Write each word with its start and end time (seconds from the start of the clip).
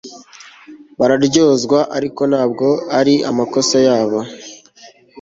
Bararyozwa 0.99 1.79
ariko 1.97 2.21
ntabwo 2.31 2.67
ari 2.99 3.13
amakosa 3.29 3.77
yabo 3.87 4.19